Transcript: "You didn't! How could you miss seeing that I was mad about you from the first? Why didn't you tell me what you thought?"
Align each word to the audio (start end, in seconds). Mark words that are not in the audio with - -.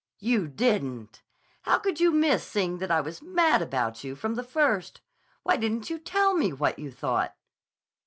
"You 0.17 0.47
didn't! 0.47 1.21
How 1.61 1.77
could 1.77 1.99
you 1.99 2.09
miss 2.09 2.43
seeing 2.43 2.79
that 2.79 2.89
I 2.89 3.01
was 3.01 3.21
mad 3.21 3.61
about 3.61 4.03
you 4.03 4.15
from 4.15 4.33
the 4.33 4.41
first? 4.41 4.99
Why 5.43 5.57
didn't 5.57 5.91
you 5.91 5.99
tell 5.99 6.33
me 6.33 6.51
what 6.51 6.79
you 6.79 6.89
thought?" 6.91 7.35